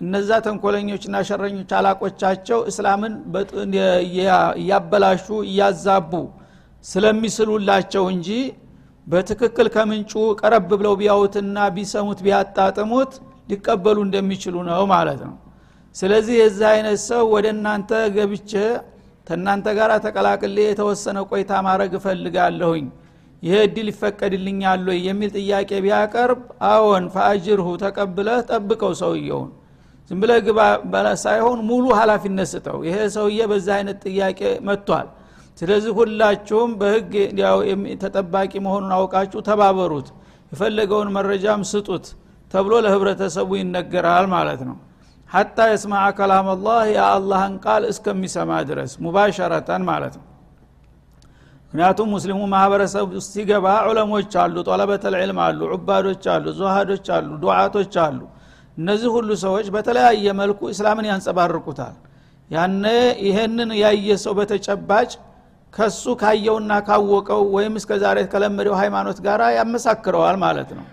እነዛ 0.00 0.30
ተንኮለኞችና 0.46 1.16
ሸረኞች 1.28 1.70
አላቆቻቸው 1.78 2.58
እስላምን 2.70 3.14
እያበላሹ 4.58 5.26
እያዛቡ 5.48 6.12
ስለሚስሉላቸው 6.84 8.04
እንጂ 8.14 8.28
በትክክል 9.06 9.66
ከምንጩ 9.74 10.12
ቀረብ 10.40 10.68
ብለው 10.72 10.94
ቢያውትና 11.00 11.56
ቢሰሙት 11.76 12.20
ቢያጣጥሙት 12.26 13.12
ሊቀበሉ 13.50 13.98
እንደሚችሉ 14.06 14.54
ነው 14.68 14.84
ማለት 14.92 15.20
ነው። 15.26 15.34
ስለዚህ 15.94 16.36
የዚህ 16.40 16.66
አይነት 16.72 16.98
ሰው 17.08 17.22
ወደ 17.34 17.46
እናንተ 17.54 17.90
ገብቼ 18.16 18.52
ተናንተ 19.26 19.66
ጋር 19.78 19.90
ተቀላቅሌ 20.06 20.56
የተወሰነ 20.66 21.18
ቆይታ 21.30 21.52
ማድረግ 21.66 21.92
እፈልጋለሁኝ 21.98 22.86
ይሄ 23.42 23.54
እድል 23.66 23.88
ይፈቀድልኛል 23.92 24.82
ወይ 24.88 24.98
የሚል 25.06 25.30
ጥያቄ 25.38 25.70
ቢያቀርብ 25.84 26.40
አዎን 26.68 27.04
ፈአጅርሁ 27.14 27.68
ተቀብለህ 27.82 28.38
ጠብቀው 28.50 28.92
ሰውየውን። 29.00 29.50
ዝም 30.10 30.18
ብለህ 30.22 30.38
ግባ 30.46 30.60
ሳይሆን 31.22 31.58
ሙሉ 31.68 31.84
ሀላፊነት 31.98 32.48
ስጠው። 32.52 32.78
ይሄ 32.88 32.96
ሰውዬ 33.16 33.40
በዛ 33.50 33.68
አይነት 33.78 33.98
ጥያቄ 34.06 34.40
መጥቷል። 34.68 35.08
ስለዚህ 35.58 35.92
ሁላችሁም 35.98 36.70
በህግ 36.80 37.12
ተጠባቂ 38.02 38.52
መሆኑን 38.66 38.92
አውቃችሁ 38.98 39.40
ተባበሩት። 39.48 40.08
የፈለገውን 40.52 41.08
መረጃም 41.16 41.62
ስጡት 41.70 42.06
ተብሎ 42.50 42.74
ለህብረተሰቡ 42.84 43.50
ይነገራል 43.60 44.26
ማለት 44.34 44.60
ነው። 44.68 44.76
ሐታ 45.30 45.58
የስማዐ 45.70 46.06
ከላም 46.18 46.48
አላህ 46.52 46.80
የአላህን 46.92 47.54
ቃል 47.64 47.84
እስከሚሰማ 47.92 48.50
ድረስ 48.68 48.92
ሙባሸረተን 49.04 49.82
ማለት 49.88 50.14
ነው 50.18 50.25
ምክንያቱም 51.76 52.08
ሙስሊሙ 52.14 52.38
ማህበረሰብ 52.52 53.08
ሲገባ 53.24 53.66
ዑለሞች 53.88 54.34
አሉ 54.42 54.54
ጦለበተል 54.68 55.14
ዕልም 55.18 55.38
አሉ 55.46 55.58
ዑባዶች 55.74 56.22
አሉ 56.34 56.44
ዙሃዶች 56.58 57.06
አሉ 57.16 57.28
ዱዓቶች 57.42 57.94
አሉ። 58.04 58.20
እነዚህ 58.78 59.08
ሁሉ 59.16 59.28
ሰዎች 59.42 59.66
በተለያየ 59.74 60.32
መልኩ 60.38 60.60
እስላምን 60.72 61.06
ያንጸባርቁታል። 61.10 61.94
ያነ 62.50 62.84
ይሄንን 63.26 63.70
ያየ 63.82 64.16
ሰው 64.24 64.34
በተጨባጭ 64.38 65.10
ከሱ 65.72 66.04
ካየውና 66.22 66.72
ካወቀው 66.88 67.44
ወይም 67.56 67.76
እስከ 67.80 67.92
ዛሬ 68.04 68.24
ከለመደው 68.32 68.76
ሃይማኖት 68.80 69.20
ጋር 69.26 69.42
ያመሳክረዋል 69.58 70.38
ማለት 70.44 70.72
ነው። 70.78 70.86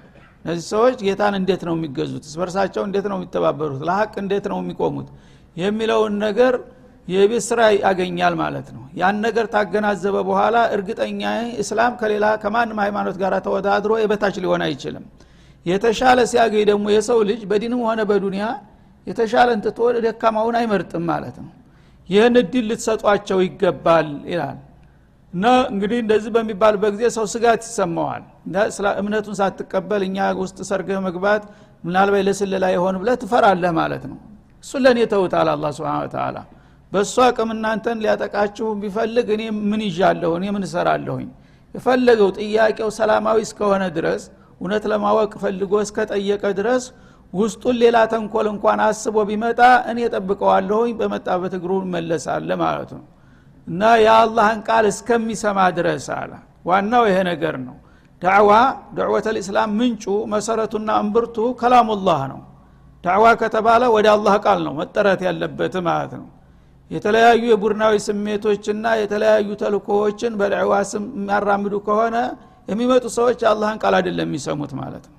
እነዚህ 0.46 0.66
ሰዎች 0.74 0.96
ጌታን 1.06 1.34
እንዴት 1.42 1.64
ነው 1.70 1.76
የሚገዙት? 1.78 2.24
ስበርሳቸው 2.32 2.84
እንዴት 2.90 3.08
ነው 3.12 3.18
የሚተባበሩት? 3.20 3.82
ለሀቅ 3.90 4.14
እንዴት 4.24 4.48
ነው 4.52 4.60
የሚቆሙት? 4.64 5.08
የሚለውን 5.58 6.14
ነገር 6.26 6.54
የቤት 7.08 7.44
ስራ 7.48 7.62
ያገኛል 7.78 8.34
ማለት 8.42 8.68
ነው። 8.76 8.84
ያን 9.00 9.18
ነገር 9.26 9.46
ታገናዘበ 9.54 10.18
በኋላ 10.28 10.58
እርግጠኛ 10.76 11.22
እስላም 11.64 11.94
ከሌላ 12.02 12.26
ከማንም 12.44 12.80
ሃይማኖት 12.84 13.18
ጋር 13.24 13.34
ተወዳድሮ 13.48 13.94
የበታች 14.02 14.36
ሊሆን 14.44 14.62
አይችልም። 14.68 15.06
የተሻለ 15.66 16.20
ሲያገኝ 16.32 16.64
ደግሞ 16.72 16.86
የሰው 16.96 17.20
ልጅ 17.30 17.42
በዲንም 17.52 17.82
ሆነ 17.88 18.02
በዱንያ 18.10 18.46
የተሻለ 19.08 19.50
እንትቶ 19.58 19.78
ደካማውን 20.06 20.56
አይመርጥም 20.60 21.04
ማለት 21.12 21.36
ነው። 21.44 21.52
ይህን 22.10 22.36
እድል 22.42 22.66
ልትሰጧቸው 22.70 23.40
ይገባል 23.46 24.08
ይላል። 24.32 24.58
እና 25.34 25.46
እንግዲህ 25.72 26.00
እንደዚህ 26.04 26.32
በሚባልበት 26.36 26.92
ጊዜ 26.96 27.06
ሰው 27.16 27.26
ስጋት 27.34 27.62
ይሰማዋል። 27.68 28.24
እምነቱን 29.02 29.36
ሳትቀበል 29.40 30.02
እኛ 30.08 30.18
ውስጥ 30.42 30.58
ሰርገህ 30.70 31.00
መግባት 31.08 31.44
ምናልባት 31.84 32.24
ለስለላ 32.28 32.66
የሆን 32.76 32.96
ብለህ 33.02 33.16
ትፈራለህ 33.24 33.72
ማለት 33.80 34.04
ነው። 34.12 34.18
እሱ 34.64 34.72
ለእኔ 34.84 35.00
ተውታል 35.14 35.48
አላ 35.54 35.72
ስብን 35.78 36.10
ተላ 36.14 36.38
በእሱ 36.94 37.16
አቅም 37.26 37.50
እናንተን 37.54 37.98
ሊያጠቃችሁ 38.04 38.68
ቢፈልግ 38.82 39.28
እኔ 39.36 39.44
ምን 39.70 39.82
ይዣለሁ? 39.88 40.32
እኔ 40.40 40.46
ምን 40.56 40.64
እሰራለሁኝ? 40.68 41.28
የፈለገው 41.76 42.30
ጥያቄው 42.38 42.90
ሰላማዊ 42.98 43.38
እስከሆነ 43.48 43.84
ድረስ 43.96 44.24
እውነት 44.62 44.84
ለማወቅ 44.92 45.32
ፈልጎ 45.44 45.74
እስከጠየቀ 45.86 46.44
ድረስ 46.60 46.84
ውስጡን 47.34 47.76
ሌላ 47.82 47.98
ተንኮል 48.12 48.48
እንኳን 48.52 48.80
አስቦ 48.88 49.16
ቢመጣ 49.30 49.60
እኔ 49.92 50.00
ጠብቀዋለሁኝ 50.14 50.92
በመጣበት 51.00 51.54
እግሩ 51.58 51.72
መለሳለ 51.96 52.50
ማለት 52.62 52.92
ነው። 52.98 53.04
እና 53.68 53.82
የአላህን 54.04 54.60
ቃል 54.68 54.86
እስከሚሰማ 54.92 55.60
ድረስ 55.78 56.06
አለ። 56.18 56.32
ዋናው 56.70 57.04
ይሄ 57.10 57.18
ነገር 57.32 57.58
ነው። 57.66 57.76
ዳዕዋ 58.22 58.52
ዳዕወት 58.98 59.26
ልእስላም 59.36 59.72
ምንጩ 59.80 60.04
መሰረቱና 60.34 60.90
እምብርቱ 61.04 61.38
ከላሙላህ 61.62 62.22
ነው። 62.32 62.42
ዳዕዋ 63.04 63.26
ከተባለ 63.42 63.84
ወደ 63.96 64.08
አላህ 64.16 64.36
ቃል 64.46 64.60
ነው 64.68 64.74
መጠረት 64.82 65.22
ያለበት 65.28 65.76
ማለት 65.90 66.14
ነው 66.20 66.28
የተለያዩ 66.92 67.44
የቡድናዊ 67.50 67.94
ስሜቶችና 68.06 68.86
የተለያዩ 69.02 69.50
ተልኮዎችን 69.62 70.34
በዳዕዋ 70.40 70.74
ስም 70.90 71.04
የሚያራምዱ 71.16 71.76
ከሆነ 71.88 72.16
የሚመጡ 72.68 73.06
ሰዎች 73.18 73.38
የአላህን 73.44 73.78
ቃል 73.84 73.94
አይደለም 74.00 74.28
የሚሰሙት 74.28 74.74
ማለት 74.82 75.06
ነው። 75.10 75.18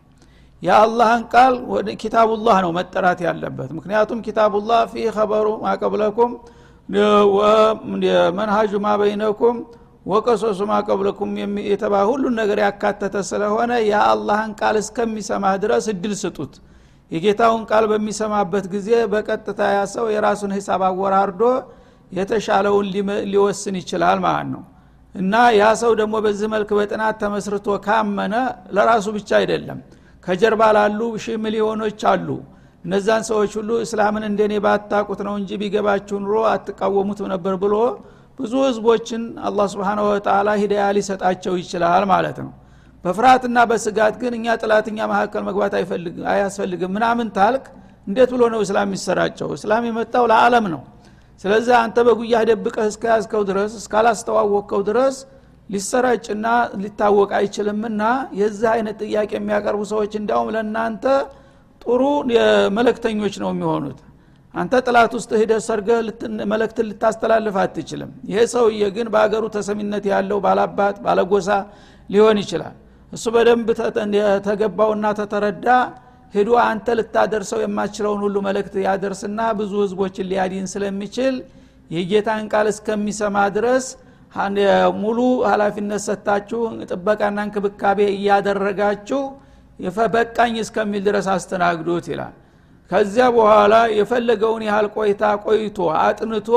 የአላህን 0.63 1.23
ቃል 1.33 1.55
ኪታቡላህ 2.03 2.57
ነው 2.65 2.71
መጠራት 2.79 3.21
ያለበት። 3.27 3.71
ምክንያቱም 3.79 4.19
ኪታቡላህ 4.27 4.83
ፊ 4.93 5.07
ኸበሩ 5.17 5.49
ማቀብለኩም 5.65 6.33
መንሃጁ 8.39 8.73
ማበይነኩም 8.87 9.57
ወቀሶሱ 10.07 10.61
ማቀብለኩም 10.71 11.31
የተባ 11.71 11.95
ሁሉን 12.09 12.35
ነገር 12.41 12.59
ያካተተ 12.65 13.17
ስለሆነ 13.29 13.73
የአላህን 13.91 14.51
ቃል 14.61 14.77
እስከሚሰማ 14.83 15.45
ድረስ 15.63 15.85
እድል 15.93 16.15
ስጡት 16.23 16.55
የጌታውን 17.15 17.63
ቃል 17.71 17.85
በሚሰማበት 17.91 18.65
ጊዜ 18.75 18.91
በቀጥታ 19.13 19.61
ያ 19.75 19.81
ሰው 19.95 20.07
የራሱን 20.15 20.53
ሂሳብ 20.57 20.83
አወራርዶ 20.89 21.43
የተሻለውን 22.13 22.87
ሊወስን 23.33 23.77
ይችላል 23.81 24.19
ማለት 24.25 24.49
ነው። 24.55 24.63
እና 25.15 25.35
ያ 25.57 25.65
ሰው 25.83 25.93
ደግሞ 26.01 26.15
በዚህ 26.25 26.49
መልክ 26.55 26.71
በጥናት 26.79 27.17
ተመስርቶ 27.23 27.77
ካመነ 27.85 28.35
ለራሱ 28.77 29.07
ብቻ 29.17 29.31
አይደለም። 29.41 29.79
ከጀርባ 30.25 30.63
ላሉ 30.77 31.01
ሺህ 31.25 31.37
ሚሊዮኖች 31.45 32.03
አሉ። 32.13 32.29
እነዛን 32.85 33.23
ሰዎች 33.29 33.53
ሁሉ 33.59 33.71
እስላምን 33.85 34.25
እንደኔ 34.29 34.55
ባታቁት 34.65 35.21
ነው 35.27 35.35
እንጂ 35.41 35.51
ቢገባችሁ 35.61 36.17
ኑሮ 36.25 36.37
አትቃወሙትም 36.51 37.29
ነበር 37.35 37.55
ብሎ 37.63 37.75
ብዙ 38.39 38.53
ህዝቦችን 38.67 39.23
አላህ 39.49 39.67
ስብን 39.73 40.01
ወተላ 40.07 40.51
ሂዳያ 40.63 40.87
ሊሰጣቸው 40.97 41.55
ይችላል 41.63 42.05
ማለት 42.13 42.39
ነው 42.45 42.51
በፍርሃትና 43.05 43.59
በስጋት 43.71 44.15
ግን 44.21 44.33
እኛ 44.39 44.47
ጥላትኛ 44.61 44.99
መካከል 45.11 45.43
መግባት 45.49 45.73
አያስፈልግም 46.33 46.93
ምናምን 46.97 47.29
ታልክ 47.37 47.65
እንዴት 48.07 48.31
ብሎ 48.35 48.43
ነው 48.53 48.61
እስላም 48.65 48.89
የሚሰራጨው? 48.89 49.51
እስላም 49.57 49.83
የመጣው 49.89 50.25
ለዓለም 50.31 50.67
ነው። 50.75 50.83
ስለዚህ 51.45 51.75
አንተ 51.83 51.97
በጉያህ 52.07 52.43
ደብቀህ 52.51 52.87
እስከያዝከው 52.91 53.43
ድረስ 53.51 53.73
እስካላስተዋወቅከው 53.81 54.81
ድረስ 54.89 55.17
ሊሰራጭና 55.71 56.47
ሊታወቅ 56.83 57.31
አይችልምና 57.39 58.03
የዚህ 58.41 58.69
አይነት 58.75 58.97
ጥያቄ 59.05 59.31
የሚያቀርቡ 59.39 59.83
ሰዎች 59.93 60.13
እንዲያውም 60.21 60.51
ለእናንተ 60.55 61.05
ጥሩ 61.83 62.03
መለክተኞች 62.77 63.35
ነው 63.43 63.51
የሚሆኑት። 63.53 64.01
አንተ 64.55 64.75
ጥላት 64.87 65.13
ውስጥ 65.19 65.31
ሂደ 65.41 65.53
ሰርገ 65.67 65.89
መለክትን 66.53 66.87
ልታስተላልፍ 66.91 67.57
አትችልም። 67.63 68.11
ይሄ 68.31 68.41
ሰውዬ 68.53 68.83
ግን 68.97 69.07
በአገሩ 69.15 69.45
ተሰሚነት 69.57 70.05
ያለው 70.13 70.39
ባላባት 70.45 70.97
ባለጎሳ 71.07 71.49
ሊሆን 72.09 72.39
ይችላል 72.43 72.75
እሱ 73.15 73.25
በደንብ 73.35 73.69
ተገባውና 74.47 75.07
ተተረዳ። 75.19 75.67
ሄዶ 76.35 76.51
አንተ 76.63 76.87
ልታደርሰው 76.99 77.61
የማችለውን 77.63 78.21
ሁሉ 78.25 78.37
መልእክት 78.47 78.75
ያደርስና 78.87 79.41
ብዙ 79.59 79.73
ህዝቦችን 79.83 80.27
ሊያዲን 80.31 80.67
ስለሚችል 80.73 81.35
የጌታን 81.91 82.47
ቃል 82.53 82.67
እስከሚሰማ 82.73 83.37
ድረስ 83.57 83.87
ሙሉ 85.03 85.19
ሀላፊነት 85.51 86.03
ሰጥታችሁ 86.07 86.61
ጥበቃና 86.91 87.39
እንክብካቤ 87.47 87.99
እያደረጋችሁ 88.15 89.21
በቃኝ 90.15 90.55
እስከሚል 90.63 91.03
ድረስ 91.09 91.27
አስተናግዶት 91.35 92.07
ይላል። 92.13 92.35
ከዚያ 92.91 93.27
በኋላ 93.37 93.75
የፈለገውን 93.99 94.63
ያህል 94.69 94.89
ቆይታ 94.97 95.23
ቆይቶ 95.45 95.79
አጥንቶ 96.03 96.49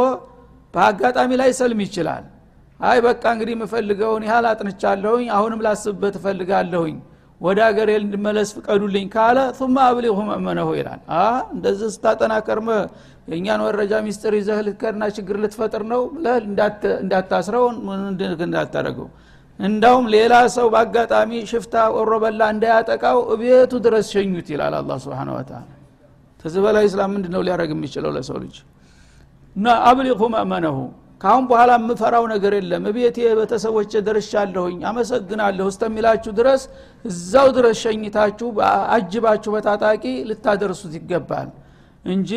በአጋጣሚ 0.74 1.32
ላይ 1.42 1.52
ሰልም 1.60 1.80
ይችላል 1.86 2.26
አይ 2.80 2.98
በቃ 3.06 3.24
እንግዲህ 3.34 3.54
የምፈልገውን 3.56 4.24
ያህል 4.28 4.46
አጥንቻለሁኝ 4.50 5.28
አሁንም 5.38 5.62
ላስብበት 5.66 6.16
እፈልጋለሁኝ። 6.20 6.98
ወደ 7.42 7.60
አገሬ 7.68 7.90
እንድመለስ 8.00 8.50
ፍቀዱልኝ 8.56 9.08
ካለ 9.16 9.38
ثم 9.58 9.76
አብሊሁ 9.84 10.16
መእመነሁ 10.30 10.70
ይላል። 10.78 11.02
እንደዚህ 11.56 11.90
ስታጠና 11.96 12.34
ከርመ 12.48 12.70
የእኛን 13.32 13.62
ወረጃ 13.66 13.94
ሚስጥር 14.06 14.34
ይዘህ 14.40 14.60
ልትከርና 14.68 15.04
ችግር 15.18 15.38
ልትፈጥር 15.44 15.84
ነው 15.92 16.02
ብለህ 16.16 16.38
እንዳታስረው 17.02 17.66
እንዳታደረገው 18.42 19.08
እንዳውም 19.60 20.06
ሌላ 20.14 20.34
ሰው 20.56 20.68
በአጋጣሚ 20.74 21.32
ሽፍታ 21.52 21.76
ወሮበላ 21.96 22.42
እንዳያጠቃው 22.54 23.20
እቤቱ 23.34 23.74
ድረስ 23.86 24.08
ሸኙት 24.14 24.50
ይላል 24.54 24.74
አላ 24.80 24.98
ስብን 25.04 25.30
ወተላ 25.36 25.62
ከዚህ 26.40 26.62
በላይ 26.66 26.86
እስላም 26.90 27.12
ምንድ 27.16 27.26
ነው 27.34 27.42
ሊያደረግ 27.46 27.72
የሚችለው 27.74 28.12
ለሰው 28.16 28.38
ልጅ? 28.44 28.56
እና 29.56 29.68
አብሊሁ 29.90 30.20
መእመነሁ 30.36 30.78
ካሁን 31.22 31.44
በኋላ 31.50 31.72
የምፈራው 31.78 32.26
ነገር 32.32 32.54
የለም። 32.58 32.84
እቤቴ 32.90 33.18
ቤተሰቦች 33.40 33.92
ደርሻለሁኝ 34.08 34.78
አመሰግናለሁ 34.90 35.66
እስተሚላችሁ 35.72 36.32
ድረስ 36.40 36.64
እዛው 37.06 37.48
ድረስ 37.58 37.78
ሸኝታችሁ 37.86 38.50
አጅባችሁ 38.96 39.52
በታጣቂ 39.56 40.04
ልታደርሱት 40.30 40.94
ይገባል 41.00 41.50
እንጂ 42.06 42.32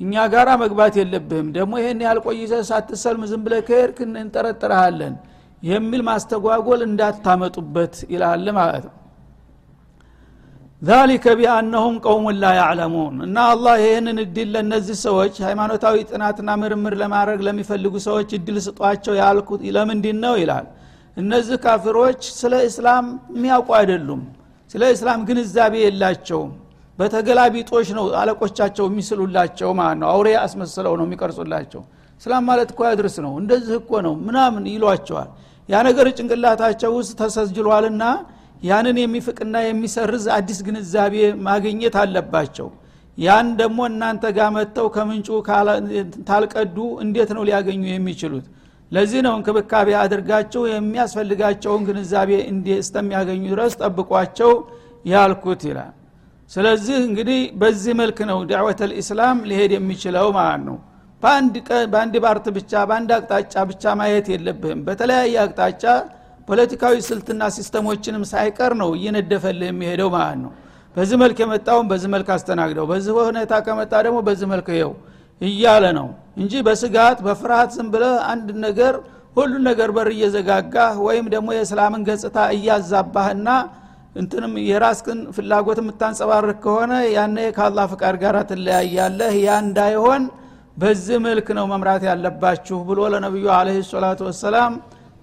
እኛ 0.00 0.14
ጋራ 0.32 0.50
መግባት 0.62 0.94
የለብህም። 1.00 1.48
ደግሞ 1.56 1.72
ይሄን 1.80 1.98
ያህል 2.04 2.20
ቆይተ 2.26 2.62
ሳትሰልም 2.68 3.24
ዝም 3.30 3.42
ብለ 3.46 3.54
ከሄድክ 3.66 3.98
እንጠረጥረሃለን 4.06 5.14
የሚል 5.62 6.02
ማስተጓጎል 6.08 6.80
እንዳታመጡበት 6.86 7.94
ይላል 8.12 8.46
ማለት 8.58 8.84
ነው 8.88 8.94
ዛሊከ 10.82 11.24
ቢአነሁም 11.38 11.96
ቀውሙን 12.04 12.36
ላ 12.42 12.50
ያዕለሙን 12.58 13.16
እና 13.24 13.38
አላህ 13.50 13.74
ይህንን 13.82 14.18
እድል 14.22 14.48
ለእነዚህ 14.54 14.96
ሰዎች 15.02 15.34
ሃይማኖታዊ 15.46 15.96
ጥናትና 16.10 16.50
ምርምር 16.62 16.94
ለማድረግ 17.02 17.40
ለሚፈልጉ 17.46 17.94
ሰዎች 18.06 18.30
እድል 18.38 18.56
ስጧቸው 18.66 19.14
ያልኩት 19.20 19.62
ለምንድን 19.76 20.18
ነው 20.24 20.34
ይላል። 20.42 20.66
እነዚህ 21.16 21.58
ካፊሮች 21.64 22.22
ስለ 22.38 22.54
እስላም 22.68 23.06
የሚያውቁ 23.34 23.68
አይደሉም። 23.80 24.22
ስለ 24.70 24.82
እስላም 24.94 25.20
ግንዛቤ 25.28 25.74
የላቸውም። 25.84 26.50
በተገላቢጦች 26.98 27.88
ነው 27.98 28.06
አለቆቻቸው 28.20 28.84
የሚስሉላቸው 28.90 29.70
ማለት 29.78 29.98
ነው። 30.02 30.08
አውሬ 30.14 30.28
አስመስለው 30.42 30.92
ነው 30.98 31.06
የሚቀርጹላቸው። 31.08 31.82
እስላም 32.22 32.44
ማለት 32.50 32.68
እኮ 32.72 32.80
ያድርስ 32.88 33.16
ነው። 33.26 33.32
እንደዚህ 33.42 33.76
እኮ 33.82 33.92
ነው 34.06 34.14
ምናምን 34.26 34.64
ይሏቸዋል። 34.74 35.30
ያ 35.68 35.78
ነገር 35.88 36.06
ጭንቅላታቸው 36.16 36.92
ውስጥ 36.98 37.12
ተሰጅሏልና 37.20 38.04
ያንን 38.62 38.96
የሚፍቅና 39.02 39.56
የሚሰርዝ 39.64 40.24
አዲስ 40.36 40.58
ግንዛቤ 40.66 41.14
ማግኘት 41.46 41.94
አለባቸው። 42.02 42.68
ያን 43.18 43.48
ደግሞ 43.60 43.78
እናንተ 43.90 44.24
ጋር 44.36 44.48
መጥተው 44.56 44.86
ከምንጩ 44.94 45.28
ታልቀዱ 46.28 46.76
እንዴት 47.04 47.30
ነው 47.36 47.42
ሊያገኙ 47.48 47.82
የሚችሉት? 47.90 48.46
ለዚህ 48.92 49.20
ነው 49.26 49.34
እንክብካቤ 49.38 49.88
አድርጋቸው 50.02 50.62
የሚያስፈልጋቸውን 50.70 51.82
ግንዛቤ 51.88 52.30
እስከሚያገኙ 52.78 53.42
ድረስ 53.52 53.74
ጠብቋቸው 53.82 54.52
ያልኩት 55.04 55.62
ይላል። 55.68 55.92
ስለዚህ 56.50 56.96
እንግዲህ 57.08 57.40
በዚህ 57.60 57.92
መልክ 58.00 58.18
ነው 58.30 58.38
ዳዕወት 58.50 58.80
ልእስላም 58.90 59.38
ሊሄድ 59.50 59.72
የሚችለው 59.76 60.28
ማለት 60.38 60.62
ነው። 60.68 60.78
በአንድ 61.92 62.14
ባርት 62.24 62.46
ብቻ 62.56 62.72
በአንድ 62.88 63.10
አቅጣጫ 63.16 63.54
ብቻ 63.70 63.84
ማየት 64.00 64.26
የለብህም። 64.34 64.80
በተለያየ 64.86 65.34
አቅጣጫ 65.44 65.84
ፖለቲካዊ 66.48 66.94
ስልትና 67.08 67.42
ሲስተሞችንም 67.56 68.24
ሳይቀር 68.30 68.72
ነው 68.80 68.90
እየነደፈልህ 68.98 69.68
የሚሄደው 69.70 70.08
ማለት 70.14 70.38
ነው። 70.44 70.52
በዚህ 70.96 71.16
መልክ 71.22 71.38
የመጣውን 71.42 71.86
በዚህ 71.90 72.08
መልክ 72.14 72.28
አስተናግደው 72.34 72.86
በዚህ 72.90 73.12
ሁኔታ 73.28 73.52
ከመጣ 73.66 73.92
ደግሞ 74.06 74.18
በዚህ 74.28 74.46
መልክ 74.52 74.68
ይኸው 74.74 74.92
እያለ 75.40 75.84
ነው 75.98 76.08
እንጂ 76.40 76.52
በስጋት 76.66 77.18
በፍርሃት 77.26 77.70
ዝም 77.76 77.88
ብለ 77.92 78.04
አንድ 78.32 78.48
ነገር 78.64 78.94
ሁሉን 79.36 79.62
ነገር 79.68 79.88
በር 79.96 80.08
እየዘጋጋህ 80.14 80.94
ወይም 81.06 81.26
ደግሞ 81.34 81.48
የእስላምን 81.56 82.02
ገጽታ 82.08 82.38
እያዛባህና 82.56 83.48
እንትንም 84.16 84.52
የራስክን 84.68 85.18
ፍላጎት 85.36 85.78
የምታንጸባርቅ 85.82 86.56
ከሆነ 86.64 86.92
ያነ 87.14 87.38
ከአላህ 87.56 87.84
ፍቃድ 87.92 88.16
ጋር 88.22 88.36
ትለያያለህ። 88.50 89.34
ያ 89.44 89.58
እንዳይሆን 89.64 90.22
በዚህ 90.76 91.18
መልክ 91.26 91.48
ነው 91.58 91.64
መምራት 91.72 92.02
ያለባችሁ 92.08 92.78
ብሎ 92.88 93.00
ለነቢዩ 93.12 93.46
አለህ 93.56 93.78
ሰላቱ 93.90 94.20
ወሰላም 94.28 94.72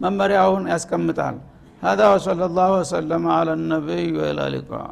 መመሪያውን 0.04 0.64
ያስቀምጣል 0.74 1.36
هذا 1.82 2.04
وصلى 2.12 2.44
الله 2.50 2.68
وسلم 2.80 3.22
على 3.36 3.52
النبي 3.58 4.04
وإلى 4.18 4.42
اللقاء 4.48 4.90